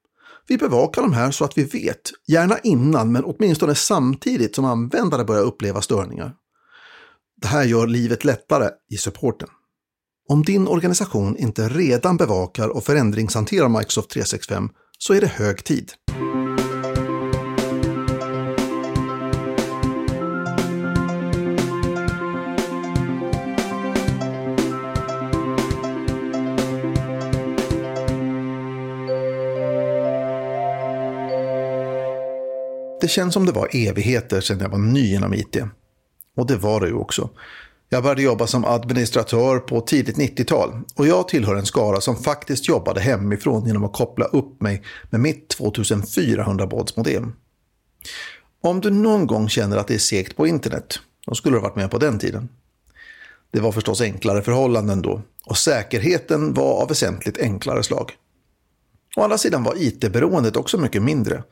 Vi 0.47 0.57
bevakar 0.57 1.01
de 1.01 1.13
här 1.13 1.31
så 1.31 1.45
att 1.45 1.57
vi 1.57 1.63
vet, 1.63 2.01
gärna 2.27 2.57
innan 2.57 3.11
men 3.11 3.23
åtminstone 3.23 3.75
samtidigt 3.75 4.55
som 4.55 4.65
användare 4.65 5.23
börjar 5.23 5.43
uppleva 5.43 5.81
störningar. 5.81 6.35
Det 7.41 7.47
här 7.47 7.63
gör 7.63 7.87
livet 7.87 8.25
lättare 8.25 8.69
i 8.93 8.97
supporten. 8.97 9.47
Om 10.29 10.43
din 10.43 10.67
organisation 10.67 11.37
inte 11.37 11.69
redan 11.69 12.17
bevakar 12.17 12.69
och 12.69 12.83
förändringshanterar 12.83 13.69
Microsoft 13.69 14.09
365 14.09 14.69
så 14.97 15.13
är 15.13 15.21
det 15.21 15.27
hög 15.27 15.63
tid. 15.63 15.91
Det 33.01 33.07
känns 33.07 33.33
som 33.33 33.45
det 33.45 33.51
var 33.51 33.69
evigheter 33.71 34.41
sedan 34.41 34.59
jag 34.59 34.69
var 34.69 34.77
ny 34.77 35.15
inom 35.15 35.33
IT. 35.33 35.57
Och 36.37 36.47
det 36.47 36.55
var 36.55 36.79
det 36.81 36.87
ju 36.87 36.93
också. 36.93 37.29
Jag 37.89 38.03
började 38.03 38.21
jobba 38.21 38.47
som 38.47 38.65
administratör 38.65 39.59
på 39.59 39.81
tidigt 39.81 40.17
90-tal 40.17 40.81
och 40.95 41.07
jag 41.07 41.27
tillhör 41.27 41.55
en 41.55 41.65
skara 41.65 42.01
som 42.01 42.15
faktiskt 42.15 42.67
jobbade 42.67 43.01
hemifrån 43.01 43.67
genom 43.67 43.83
att 43.83 43.93
koppla 43.93 44.25
upp 44.25 44.61
mig 44.61 44.83
med 45.09 45.21
mitt 45.21 45.57
2400-bods-modem. 45.59 47.33
Om 48.61 48.81
du 48.81 48.89
någon 48.89 49.27
gång 49.27 49.49
känner 49.49 49.77
att 49.77 49.87
det 49.87 49.93
är 49.93 49.99
segt 49.99 50.37
på 50.37 50.47
internet, 50.47 50.99
då 51.27 51.35
skulle 51.35 51.57
du 51.57 51.61
varit 51.61 51.75
med 51.75 51.91
på 51.91 51.97
den 51.97 52.19
tiden. 52.19 52.49
Det 53.51 53.59
var 53.59 53.71
förstås 53.71 54.01
enklare 54.01 54.41
förhållanden 54.41 55.01
då 55.01 55.21
och 55.45 55.57
säkerheten 55.57 56.53
var 56.53 56.81
av 56.81 56.87
väsentligt 56.87 57.37
enklare 57.39 57.83
slag. 57.83 58.11
Å 59.15 59.23
andra 59.23 59.37
sidan 59.37 59.63
var 59.63 59.73
IT-beroendet 59.77 60.55
också 60.57 60.77
mycket 60.77 61.01
mindre 61.01 61.43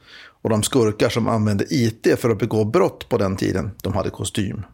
och 0.42 0.50
de 0.50 0.64
skurkar 0.64 1.10
som 1.10 1.28
använde 1.28 1.66
IT 1.70 2.20
för 2.20 2.30
att 2.30 2.40
begå 2.40 2.66
brott 2.66 3.10
på 3.10 3.18
den 3.18 3.38
tiden, 3.38 3.72
de 3.84 3.94
hade 3.94 4.10
kostym. 4.10 4.66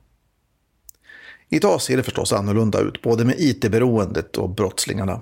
Idag 1.49 1.81
ser 1.81 1.97
det 1.97 2.03
förstås 2.03 2.33
annorlunda 2.33 2.79
ut, 2.79 3.01
både 3.01 3.25
med 3.25 3.35
IT-beroendet 3.39 4.37
och 4.37 4.49
brottslingarna. 4.49 5.21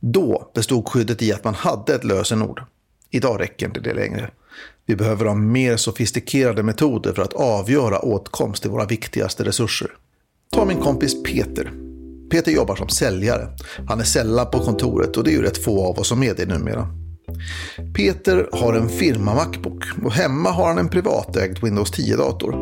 Då 0.00 0.50
bestod 0.54 0.88
skyddet 0.88 1.22
i 1.22 1.32
att 1.32 1.44
man 1.44 1.54
hade 1.54 1.94
ett 1.94 2.04
lösenord. 2.04 2.62
Idag 3.10 3.40
räcker 3.40 3.66
inte 3.66 3.80
det 3.80 3.94
längre. 3.94 4.30
Vi 4.86 4.96
behöver 4.96 5.24
ha 5.24 5.34
mer 5.34 5.76
sofistikerade 5.76 6.62
metoder 6.62 7.12
för 7.12 7.22
att 7.22 7.32
avgöra 7.32 7.98
åtkomst 7.98 8.62
till 8.62 8.70
våra 8.70 8.86
viktigaste 8.86 9.44
resurser. 9.44 9.90
Ta 10.50 10.64
min 10.64 10.80
kompis 10.80 11.22
Peter. 11.22 11.81
Peter 12.32 12.52
jobbar 12.52 12.76
som 12.76 12.88
säljare. 12.88 13.48
Han 13.88 14.00
är 14.00 14.04
sällan 14.04 14.46
på 14.50 14.58
kontoret 14.58 15.16
och 15.16 15.24
det 15.24 15.30
är 15.30 15.32
ju 15.32 15.42
rätt 15.42 15.64
få 15.64 15.86
av 15.86 15.98
oss 15.98 16.08
som 16.08 16.22
är 16.22 16.34
det 16.34 16.46
numera. 16.46 16.88
Peter 17.94 18.48
har 18.52 18.74
en 18.74 18.88
firma 18.88 19.34
Macbook 19.34 19.84
och 20.04 20.12
hemma 20.12 20.50
har 20.50 20.68
han 20.68 20.78
en 20.78 20.88
privatägd 20.88 21.64
Windows 21.64 21.92
10-dator. 21.92 22.54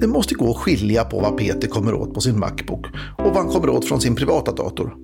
Det 0.00 0.06
måste 0.06 0.34
gå 0.34 0.50
att 0.50 0.56
skilja 0.56 1.04
på 1.04 1.20
vad 1.20 1.36
Peter 1.38 1.68
kommer 1.68 1.94
åt 1.94 2.14
på 2.14 2.20
sin 2.20 2.38
Macbook 2.38 2.86
och 3.18 3.24
vad 3.24 3.36
han 3.36 3.48
kommer 3.48 3.68
åt 3.68 3.88
från 3.88 4.00
sin 4.00 4.14
privata 4.14 4.52
dator. 4.52 4.94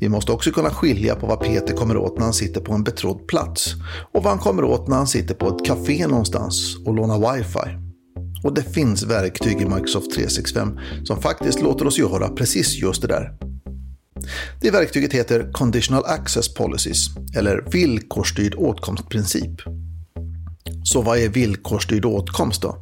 Vi 0.00 0.08
måste 0.08 0.32
också 0.32 0.50
kunna 0.50 0.70
skilja 0.70 1.14
på 1.14 1.26
vad 1.26 1.40
Peter 1.40 1.76
kommer 1.76 1.96
åt 1.96 2.18
när 2.18 2.24
han 2.24 2.34
sitter 2.34 2.60
på 2.60 2.72
en 2.72 2.84
betrodd 2.84 3.26
plats 3.26 3.74
och 4.12 4.22
vad 4.22 4.32
han 4.32 4.38
kommer 4.38 4.64
åt 4.64 4.88
när 4.88 4.96
han 4.96 5.06
sitter 5.06 5.34
på 5.34 5.48
ett 5.48 5.66
café 5.66 6.06
någonstans 6.06 6.76
och 6.86 6.94
lånar 6.94 7.34
wifi. 7.34 7.89
Och 8.42 8.54
det 8.54 8.62
finns 8.62 9.02
verktyg 9.02 9.60
i 9.60 9.64
Microsoft 9.64 10.14
365 10.14 10.78
som 11.04 11.22
faktiskt 11.22 11.62
låter 11.62 11.86
oss 11.86 11.98
göra 11.98 12.28
precis 12.28 12.82
just 12.82 13.02
det 13.02 13.08
där. 13.08 13.34
Det 14.60 14.70
verktyget 14.70 15.12
heter 15.12 15.52
Conditional 15.52 16.04
Access 16.04 16.54
Policies, 16.54 17.06
eller 17.36 17.64
villkorsstyrd 17.72 18.54
åtkomstprincip. 18.54 19.60
Så 20.84 21.02
vad 21.02 21.18
är 21.18 21.28
villkorsstyrd 21.28 22.04
åtkomst 22.04 22.62
då? 22.62 22.76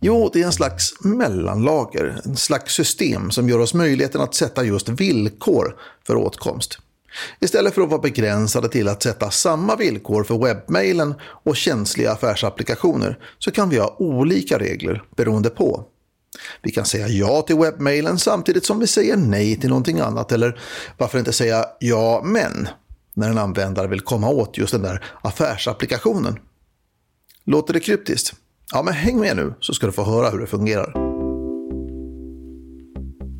Jo, 0.00 0.30
det 0.32 0.42
är 0.42 0.46
en 0.46 0.52
slags 0.52 0.94
mellanlager, 1.04 2.20
en 2.24 2.36
slags 2.36 2.74
system 2.74 3.30
som 3.30 3.48
gör 3.48 3.58
oss 3.58 3.74
möjligheten 3.74 4.20
att 4.20 4.34
sätta 4.34 4.64
just 4.64 4.88
villkor 4.88 5.76
för 6.06 6.16
åtkomst. 6.16 6.78
Istället 7.40 7.74
för 7.74 7.82
att 7.82 7.88
vara 7.88 8.00
begränsade 8.00 8.68
till 8.68 8.88
att 8.88 9.02
sätta 9.02 9.30
samma 9.30 9.76
villkor 9.76 10.24
för 10.24 10.38
webbmailen 10.38 11.14
och 11.20 11.56
känsliga 11.56 12.12
affärsapplikationer 12.12 13.18
så 13.38 13.50
kan 13.50 13.68
vi 13.68 13.78
ha 13.78 13.96
olika 13.98 14.58
regler 14.58 15.02
beroende 15.16 15.50
på. 15.50 15.84
Vi 16.62 16.70
kan 16.70 16.84
säga 16.84 17.08
ja 17.08 17.42
till 17.42 17.56
webbmailen 17.56 18.18
samtidigt 18.18 18.66
som 18.66 18.80
vi 18.80 18.86
säger 18.86 19.16
nej 19.16 19.60
till 19.60 19.68
någonting 19.68 20.00
annat 20.00 20.32
eller 20.32 20.60
varför 20.98 21.18
inte 21.18 21.32
säga 21.32 21.64
ja 21.80 22.22
men 22.24 22.68
när 23.14 23.30
en 23.30 23.38
användare 23.38 23.88
vill 23.88 24.00
komma 24.00 24.28
åt 24.28 24.58
just 24.58 24.72
den 24.72 24.82
där 24.82 25.04
affärsapplikationen. 25.22 26.38
Låter 27.44 27.74
det 27.74 27.80
kryptiskt? 27.80 28.32
Ja, 28.72 28.82
men 28.82 28.94
häng 28.94 29.20
med 29.20 29.36
nu 29.36 29.54
så 29.60 29.74
ska 29.74 29.86
du 29.86 29.92
få 29.92 30.04
höra 30.04 30.30
hur 30.30 30.38
det 30.38 30.46
fungerar. 30.46 31.05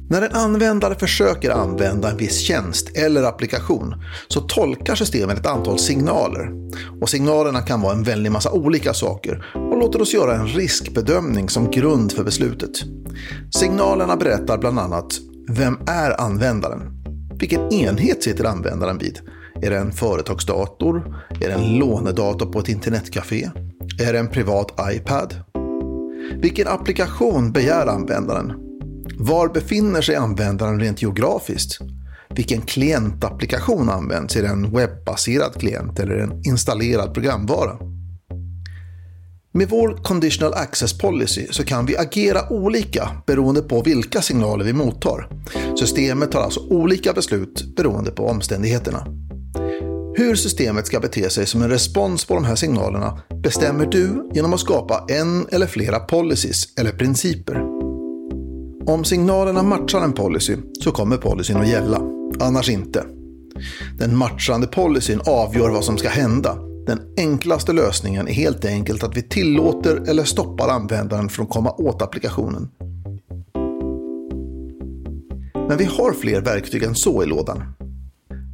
När 0.08 0.22
en 0.22 0.32
användare 0.32 0.94
försöker 0.94 1.50
använda 1.50 2.10
en 2.10 2.16
viss 2.16 2.40
tjänst 2.40 2.96
eller 2.96 3.22
applikation 3.22 3.94
så 4.28 4.40
tolkar 4.40 4.94
systemet 4.94 5.38
ett 5.38 5.46
antal 5.46 5.78
signaler. 5.78 6.50
Och 7.00 7.08
signalerna 7.08 7.62
kan 7.62 7.80
vara 7.80 7.92
en 7.92 8.02
väldig 8.02 8.32
massa 8.32 8.52
olika 8.52 8.94
saker 8.94 9.46
och 9.54 9.78
låter 9.78 10.02
oss 10.02 10.14
göra 10.14 10.36
en 10.36 10.46
riskbedömning 10.46 11.48
som 11.48 11.70
grund 11.70 12.12
för 12.12 12.25
beslutet. 12.25 12.70
Signalerna 13.54 14.16
berättar 14.16 14.58
bland 14.58 14.78
annat 14.78 15.06
Vem 15.48 15.78
är 15.86 16.20
användaren? 16.20 16.80
Vilken 17.38 17.72
enhet 17.72 18.22
sitter 18.22 18.44
användaren 18.44 18.98
vid? 18.98 19.18
Är 19.62 19.70
det 19.70 19.78
en 19.78 19.92
företagsdator? 19.92 21.16
Är 21.40 21.48
det 21.48 21.54
en 21.54 21.78
lånedator 21.78 22.46
på 22.46 22.58
ett 22.58 22.68
internetcafé? 22.68 23.50
Är 24.00 24.12
det 24.12 24.18
en 24.18 24.28
privat 24.28 24.75
iPad? 24.92 25.34
Vilken 26.42 26.68
applikation 26.68 27.52
begär 27.52 27.86
användaren? 27.86 28.65
Var 29.14 29.48
befinner 29.48 30.02
sig 30.02 30.16
användaren 30.16 30.80
rent 30.80 31.02
geografiskt? 31.02 31.78
Vilken 32.30 32.62
klientapplikation 32.62 33.90
används? 33.90 34.36
Är 34.36 34.42
det 34.42 34.48
en 34.48 34.70
webbaserad 34.70 35.54
klient 35.54 35.98
eller 35.98 36.16
en 36.16 36.42
installerad 36.44 37.14
programvara? 37.14 37.78
Med 39.52 39.68
vår 39.68 40.02
Conditional 40.02 40.54
Access 40.54 40.98
Policy 40.98 41.46
så 41.50 41.64
kan 41.64 41.86
vi 41.86 41.96
agera 41.96 42.52
olika 42.52 43.10
beroende 43.26 43.62
på 43.62 43.82
vilka 43.82 44.22
signaler 44.22 44.64
vi 44.64 44.72
mottar. 44.72 45.28
Systemet 45.78 46.32
tar 46.32 46.40
alltså 46.40 46.60
olika 46.60 47.12
beslut 47.12 47.76
beroende 47.76 48.10
på 48.10 48.26
omständigheterna. 48.26 49.06
Hur 50.16 50.34
systemet 50.34 50.86
ska 50.86 51.00
bete 51.00 51.30
sig 51.30 51.46
som 51.46 51.62
en 51.62 51.70
respons 51.70 52.25
på 52.25 52.34
de 52.34 52.44
här 52.44 52.54
signalerna 52.54 53.20
bestämmer 53.42 53.86
du 53.86 54.30
genom 54.34 54.54
att 54.54 54.60
skapa 54.60 55.04
en 55.08 55.46
eller 55.52 55.66
flera 55.66 56.00
policies 56.00 56.78
eller 56.78 56.90
principer. 56.90 57.65
Om 58.87 59.05
signalerna 59.05 59.62
matchar 59.62 60.00
en 60.00 60.12
policy 60.12 60.57
så 60.81 60.90
kommer 60.93 61.16
policyn 61.16 61.57
att 61.57 61.69
gälla, 61.69 62.00
annars 62.40 62.69
inte. 62.69 63.05
Den 63.99 64.16
matchande 64.16 64.66
policyn 64.66 65.21
avgör 65.26 65.71
vad 65.71 65.85
som 65.85 65.99
ska 65.99 66.09
hända. 66.09 66.55
Den 66.87 67.00
enklaste 67.16 67.73
lösningen 67.73 68.28
är 68.28 68.33
helt 68.33 68.64
enkelt 68.64 69.02
att 69.02 69.16
vi 69.16 69.23
tillåter 69.23 70.11
eller 70.11 70.25
stoppar 70.25 70.69
användaren 70.69 71.28
från 71.28 71.47
att 71.47 71.52
komma 71.52 71.71
åt 71.71 72.02
applikationen. 72.02 72.69
Men 75.69 75.78
vi 75.78 75.85
har 75.85 76.12
fler 76.12 76.40
verktyg 76.40 76.83
än 76.83 76.95
så 76.95 77.23
i 77.23 77.26
lådan. 77.26 77.62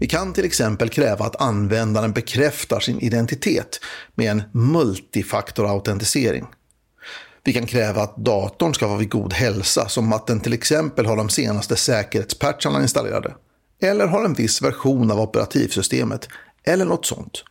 Vi 0.00 0.06
kan 0.06 0.32
till 0.32 0.44
exempel 0.44 0.88
kräva 0.88 1.24
att 1.24 1.42
användaren 1.42 2.12
bekräftar 2.12 2.80
sin 2.80 3.00
identitet 3.00 3.80
med 4.14 4.30
en 4.30 4.42
multifaktorautentisering. 4.52 6.46
Vi 7.44 7.52
kan 7.52 7.66
kräva 7.66 8.02
att 8.02 8.16
datorn 8.16 8.74
ska 8.74 8.86
vara 8.86 8.98
vid 8.98 9.10
god 9.10 9.32
hälsa, 9.32 9.88
som 9.88 10.12
att 10.12 10.26
den 10.26 10.40
till 10.40 10.52
exempel 10.52 11.06
har 11.06 11.16
de 11.16 11.28
senaste 11.28 11.76
säkerhetspatcharna 11.76 12.82
installerade. 12.82 13.34
Eller 13.80 14.06
har 14.06 14.24
en 14.24 14.34
viss 14.34 14.62
version 14.62 15.10
av 15.10 15.20
operativsystemet, 15.20 16.28
eller 16.64 16.84
något 16.84 17.06
sånt. 17.06 17.44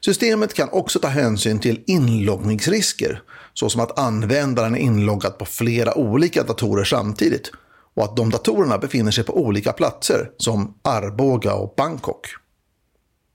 Systemet 0.00 0.54
kan 0.54 0.68
också 0.68 0.98
ta 0.98 1.08
hänsyn 1.08 1.58
till 1.58 1.84
inloggningsrisker, 1.86 3.22
såsom 3.54 3.80
att 3.80 3.98
användaren 3.98 4.74
är 4.74 4.78
inloggad 4.78 5.38
på 5.38 5.44
flera 5.44 5.94
olika 5.94 6.42
datorer 6.42 6.84
samtidigt 6.84 7.50
och 7.94 8.04
att 8.04 8.16
de 8.16 8.30
datorerna 8.30 8.78
befinner 8.78 9.10
sig 9.10 9.24
på 9.24 9.38
olika 9.38 9.72
platser 9.72 10.30
som 10.36 10.74
Arboga 10.82 11.54
och 11.54 11.74
Bangkok. 11.76 12.26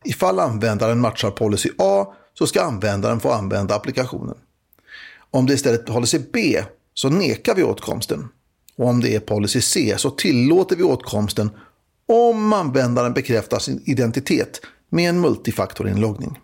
Ifall 0.05 0.39
användaren 0.39 0.99
matchar 0.99 1.31
policy 1.31 1.69
A 1.77 2.05
så 2.33 2.47
ska 2.47 2.61
användaren 2.61 3.19
få 3.19 3.31
använda 3.31 3.75
applikationen. 3.75 4.37
Om 5.35 5.45
det 5.45 5.53
istället 5.53 5.89
är 5.89 5.93
policy 5.93 6.19
B 6.33 6.63
så 6.93 7.09
nekar 7.09 7.55
vi 7.55 7.63
åtkomsten. 7.63 8.27
Och 8.77 8.87
om 8.87 9.01
det 9.01 9.15
är 9.15 9.19
policy 9.19 9.61
C 9.61 9.95
så 9.97 10.09
tillåter 10.09 10.75
vi 10.75 10.83
åtkomsten 10.83 11.49
om 12.07 12.53
användaren 12.53 13.13
bekräftar 13.13 13.59
sin 13.59 13.83
identitet 13.85 14.61
med 14.89 15.09
en 15.09 15.21
multifaktorinloggning. 15.21 16.39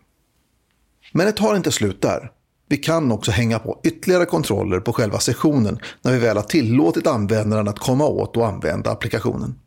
Men 1.14 1.26
det 1.26 1.32
tar 1.32 1.56
inte 1.56 1.72
slut 1.72 2.02
där. 2.02 2.32
Vi 2.70 2.78
kan 2.78 3.12
också 3.12 3.32
hänga 3.32 3.60
på 3.60 3.80
ytterligare 3.84 4.26
kontroller 4.26 4.80
på 4.80 4.94
själva 4.94 5.20
sessionen 5.20 5.80
när 6.02 6.12
vi 6.12 6.20
väl 6.20 6.38
har 6.38 6.44
tillåtit 6.44 7.08
användaren 7.08 7.68
att 7.68 7.80
komma 7.80 8.08
åt 8.08 8.38
och 8.38 8.48
använda 8.48 8.92
applikationen. 8.92 9.60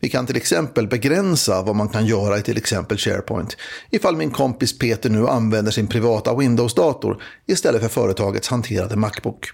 Vi 0.00 0.08
kan 0.08 0.26
till 0.26 0.36
exempel 0.36 0.88
begränsa 0.88 1.62
vad 1.62 1.76
man 1.76 1.88
kan 1.88 2.06
göra 2.06 2.38
i 2.38 2.42
till 2.42 2.56
exempel 2.56 2.98
SharePoint 2.98 3.56
ifall 3.90 4.16
min 4.16 4.30
kompis 4.30 4.78
Peter 4.78 5.10
nu 5.10 5.26
använder 5.26 5.72
sin 5.72 5.86
privata 5.86 6.34
Windows-dator 6.34 7.22
istället 7.46 7.82
för 7.82 7.88
företagets 7.88 8.48
hanterade 8.48 8.96
Macbook. 8.96 9.50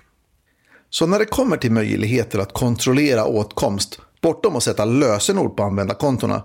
Så 0.90 1.06
när 1.06 1.18
det 1.18 1.24
kommer 1.24 1.56
till 1.56 1.72
möjligheter 1.72 2.38
att 2.38 2.52
kontrollera 2.52 3.24
åtkomst 3.24 4.00
bortom 4.22 4.56
att 4.56 4.62
sätta 4.62 4.84
lösenord 4.84 5.56
på 5.56 5.62
användarkontona 5.62 6.42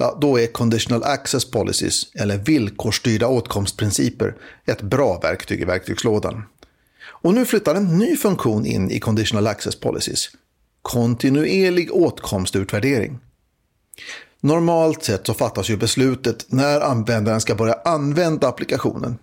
ja, 0.00 0.18
då 0.20 0.40
är 0.40 0.46
Conditional 0.46 1.04
Access 1.04 1.50
Policies, 1.50 2.14
eller 2.14 2.36
villkorsstyrda 2.38 3.28
åtkomstprinciper, 3.28 4.34
ett 4.66 4.82
bra 4.82 5.20
verktyg 5.22 5.60
i 5.60 5.64
verktygslådan. 5.64 6.42
Och 7.02 7.34
nu 7.34 7.46
flyttar 7.46 7.74
en 7.74 7.98
ny 7.98 8.16
funktion 8.16 8.66
in 8.66 8.90
i 8.90 9.00
Conditional 9.00 9.46
Access 9.46 9.80
Policies. 9.80 10.30
Kontinuerlig 10.82 11.92
åtkomstutvärdering. 11.92 13.18
Normalt 14.40 15.04
sett 15.04 15.26
så 15.26 15.34
fattas 15.34 15.70
ju 15.70 15.76
beslutet 15.76 16.46
när 16.48 16.80
användaren 16.80 17.40
ska 17.40 17.54
börja 17.54 17.74
använda 17.84 18.48
applikationen. 18.48 19.18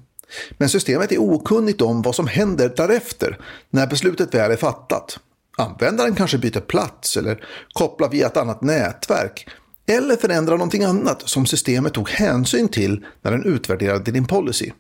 Men 0.58 0.70
systemet 0.70 1.12
är 1.12 1.22
okunnigt 1.22 1.82
om 1.82 2.02
vad 2.02 2.16
som 2.16 2.28
händer 2.28 2.74
därefter 2.78 3.40
när 3.70 3.88
beslutet 3.88 4.34
väl 4.34 4.52
är 4.52 4.56
fattat. 4.56 5.20
Användaren 5.58 6.16
kanske 6.16 6.38
byter 6.38 6.60
plats 6.60 7.18
eller 7.18 7.44
kopplar 7.74 8.10
via 8.10 8.28
ett 8.28 8.38
annat 8.38 8.62
nätverk 8.62 9.48
eller 9.88 10.16
förändrar 10.16 10.58
någonting 10.58 10.84
annat 10.84 11.22
som 11.30 11.46
systemet 11.46 11.94
tog 11.94 12.10
hänsyn 12.10 12.68
till 12.68 13.06
när 13.22 13.32
den 13.32 13.46
utvärderade 13.46 14.12
din 14.12 14.28
policy. 14.28 14.72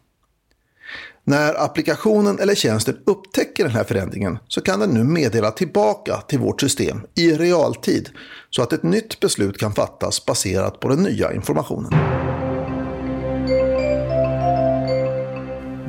När 1.29 1.63
applikationen 1.63 2.39
eller 2.39 2.55
tjänsten 2.55 2.97
upptäcker 3.05 3.63
den 3.63 3.73
här 3.73 3.83
förändringen 3.83 4.39
så 4.47 4.61
kan 4.61 4.79
den 4.79 4.89
nu 4.89 5.03
meddela 5.03 5.51
tillbaka 5.51 6.17
till 6.27 6.39
vårt 6.39 6.61
system 6.61 7.01
i 7.15 7.31
realtid 7.31 8.09
så 8.49 8.61
att 8.61 8.73
ett 8.73 8.83
nytt 8.83 9.19
beslut 9.19 9.57
kan 9.57 9.73
fattas 9.73 10.25
baserat 10.25 10.79
på 10.79 10.89
den 10.89 11.03
nya 11.03 11.33
informationen. 11.33 11.91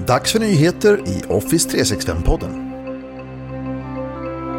Dags 0.06 0.32
för 0.32 0.38
nyheter 0.38 1.02
i 1.06 1.22
Office 1.28 1.68
365-podden. 1.68 2.68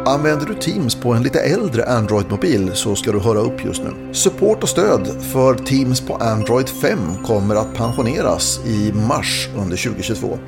Använder 0.06 0.46
du 0.46 0.54
Teams 0.54 0.94
på 0.94 1.12
en 1.12 1.22
lite 1.22 1.40
äldre 1.40 1.84
Android-mobil 1.84 2.70
så 2.74 2.96
ska 2.96 3.12
du 3.12 3.20
höra 3.20 3.38
upp 3.38 3.64
just 3.64 3.82
nu. 3.82 4.14
Support 4.14 4.62
och 4.62 4.68
stöd 4.68 5.22
för 5.32 5.54
Teams 5.54 6.00
på 6.00 6.14
Android 6.14 6.68
5 6.68 6.98
kommer 7.26 7.54
att 7.54 7.74
pensioneras 7.74 8.60
i 8.66 8.92
mars 8.92 9.48
under 9.56 9.76
2022. 9.76 10.38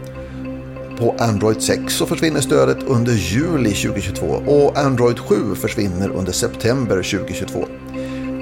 På 0.98 1.14
Android 1.18 1.62
6 1.62 1.94
så 1.94 2.06
försvinner 2.06 2.40
stödet 2.40 2.82
under 2.82 3.12
juli 3.12 3.70
2022 3.70 4.26
och 4.26 4.78
Android 4.78 5.18
7 5.18 5.54
försvinner 5.54 6.08
under 6.08 6.32
september 6.32 6.96
2022. 6.96 7.66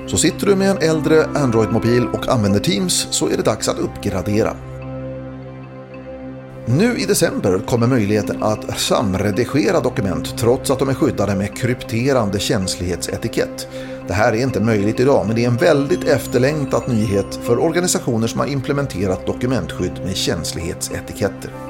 Så 0.06 0.16
sitter 0.16 0.46
du 0.46 0.56
med 0.56 0.70
en 0.70 0.78
äldre 0.90 1.24
Android-mobil 1.34 2.06
och 2.06 2.28
använder 2.28 2.60
Teams 2.60 3.06
så 3.10 3.28
är 3.28 3.36
det 3.36 3.42
dags 3.42 3.68
att 3.68 3.78
uppgradera. 3.78 4.56
Nu 6.66 6.98
i 6.98 7.04
december 7.04 7.58
kommer 7.58 7.86
möjligheten 7.86 8.42
att 8.42 8.80
samredigera 8.80 9.80
dokument 9.80 10.38
trots 10.38 10.70
att 10.70 10.78
de 10.78 10.88
är 10.88 10.94
skyddade 10.94 11.34
med 11.34 11.56
krypterande 11.56 12.38
känslighetsetikett. 12.38 13.68
Det 14.08 14.14
här 14.14 14.32
är 14.32 14.42
inte 14.42 14.60
möjligt 14.60 15.00
idag 15.00 15.26
men 15.26 15.36
det 15.36 15.44
är 15.44 15.48
en 15.48 15.56
väldigt 15.56 16.04
efterlängtad 16.04 16.82
nyhet 16.88 17.38
för 17.42 17.58
organisationer 17.58 18.26
som 18.26 18.40
har 18.40 18.46
implementerat 18.46 19.26
dokumentskydd 19.26 20.00
med 20.04 20.16
känslighetsetiketter. 20.16 21.69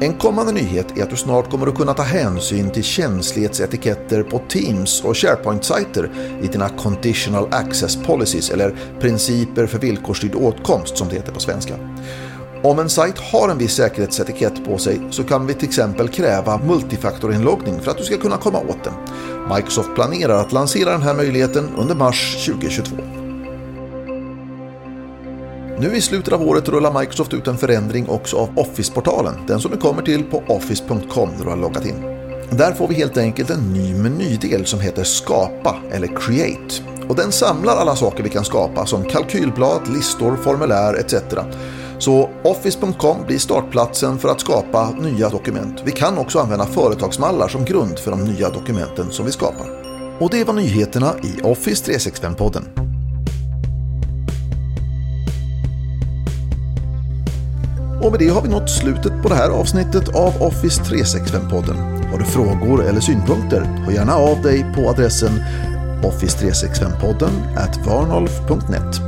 En 0.00 0.14
kommande 0.14 0.52
nyhet 0.52 0.98
är 0.98 1.02
att 1.02 1.10
du 1.10 1.16
snart 1.16 1.50
kommer 1.50 1.66
att 1.66 1.74
kunna 1.74 1.94
ta 1.94 2.02
hänsyn 2.02 2.70
till 2.70 2.84
känslighetsetiketter 2.84 4.22
på 4.22 4.40
Teams 4.48 5.04
och 5.04 5.16
SharePoint-sajter 5.16 6.10
i 6.42 6.46
dina 6.46 6.68
Conditional 6.68 7.48
Access 7.50 7.96
Policies 7.96 8.50
eller 8.50 8.74
principer 9.00 9.66
för 9.66 9.78
villkorsstyrd 9.78 10.34
åtkomst 10.34 10.96
som 10.96 11.08
det 11.08 11.14
heter 11.14 11.32
på 11.32 11.40
svenska. 11.40 11.74
Om 12.62 12.78
en 12.78 12.88
sajt 12.88 13.18
har 13.18 13.48
en 13.48 13.58
viss 13.58 13.74
säkerhetsetikett 13.74 14.64
på 14.64 14.78
sig 14.78 15.00
så 15.10 15.24
kan 15.24 15.46
vi 15.46 15.54
till 15.54 15.68
exempel 15.68 16.08
kräva 16.08 16.58
multifaktorinloggning 16.58 17.80
för 17.80 17.90
att 17.90 17.98
du 17.98 18.04
ska 18.04 18.16
kunna 18.16 18.36
komma 18.36 18.58
åt 18.58 18.84
den. 18.84 18.94
Microsoft 19.56 19.94
planerar 19.94 20.40
att 20.40 20.52
lansera 20.52 20.90
den 20.90 21.02
här 21.02 21.14
möjligheten 21.14 21.68
under 21.76 21.94
mars 21.94 22.46
2022. 22.46 23.17
Nu 25.80 25.96
i 25.96 26.00
slutet 26.00 26.32
av 26.32 26.42
året 26.42 26.68
rullar 26.68 27.00
Microsoft 27.00 27.34
ut 27.34 27.46
en 27.46 27.58
förändring 27.58 28.08
också 28.08 28.36
av 28.36 28.58
Office-portalen, 28.58 29.34
den 29.46 29.60
som 29.60 29.70
du 29.70 29.76
kommer 29.76 30.02
till 30.02 30.24
på 30.24 30.42
office.com 30.48 31.30
när 31.38 31.44
du 31.44 31.50
har 31.50 31.56
loggat 31.56 31.86
in. 31.86 32.02
Där 32.50 32.72
får 32.72 32.88
vi 32.88 32.94
helt 32.94 33.16
enkelt 33.16 33.50
en 33.50 33.72
ny 33.72 33.94
menydel 33.94 34.66
som 34.66 34.80
heter 34.80 35.04
Skapa 35.04 35.76
eller 35.90 36.06
Create. 36.06 36.74
Och 37.08 37.16
den 37.16 37.32
samlar 37.32 37.76
alla 37.76 37.96
saker 37.96 38.22
vi 38.22 38.30
kan 38.30 38.44
skapa 38.44 38.86
som 38.86 39.04
kalkylblad, 39.04 39.80
listor, 39.94 40.36
formulär 40.36 40.94
etc. 40.94 41.14
Så 41.98 42.30
Office.com 42.44 43.16
blir 43.26 43.38
startplatsen 43.38 44.18
för 44.18 44.28
att 44.28 44.40
skapa 44.40 44.90
nya 44.90 45.28
dokument. 45.28 45.82
Vi 45.84 45.92
kan 45.92 46.18
också 46.18 46.38
använda 46.38 46.66
företagsmallar 46.66 47.48
som 47.48 47.64
grund 47.64 47.98
för 47.98 48.10
de 48.10 48.24
nya 48.24 48.50
dokumenten 48.50 49.10
som 49.10 49.26
vi 49.26 49.32
skapar. 49.32 49.66
Och 50.20 50.30
det 50.30 50.44
var 50.44 50.54
nyheterna 50.54 51.14
i 51.22 51.42
Office 51.42 51.92
365-podden. 51.92 52.97
Och 58.02 58.10
med 58.10 58.20
det 58.20 58.28
har 58.28 58.42
vi 58.42 58.48
nått 58.48 58.70
slutet 58.70 59.22
på 59.22 59.28
det 59.28 59.34
här 59.34 59.50
avsnittet 59.50 60.08
av 60.08 60.42
Office 60.42 60.82
365-podden. 60.82 62.10
Har 62.10 62.18
du 62.18 62.24
frågor 62.24 62.84
eller 62.84 63.00
synpunkter, 63.00 63.60
hör 63.60 63.92
gärna 63.92 64.14
av 64.14 64.42
dig 64.42 64.66
på 64.74 64.90
adressen 64.90 65.30
office365podden 66.02 67.56
at 67.56 67.86
varnolf.net. 67.86 69.00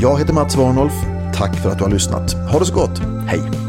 Jag 0.00 0.18
heter 0.18 0.32
Mats 0.32 0.56
Warnolf 0.56 0.94
Tack 1.34 1.56
för 1.56 1.70
att 1.70 1.78
du 1.78 1.84
har 1.84 1.90
lyssnat. 1.90 2.32
Ha 2.32 2.58
det 2.58 2.66
så 2.66 2.74
gott. 2.74 2.98
Hej! 3.26 3.63